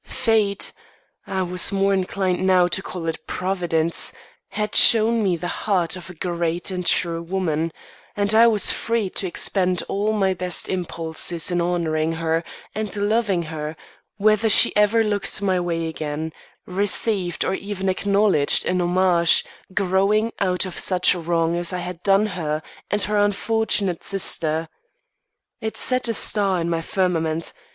[0.03, 0.71] Fate
[1.27, 4.11] I was more inclined now to call it Providence
[4.47, 7.71] had shown me the heart of a great and true woman;
[8.17, 12.43] and I was free to expend all my best impulses in honouring her
[12.73, 13.75] and loving her,
[14.17, 16.33] whether she ever looked my way again,
[16.65, 22.25] received or even acknowledged a homage growing out of such wrong as I had done
[22.25, 24.67] her and her unfortunate sister.
[25.59, 27.53] It set a star in my firmament.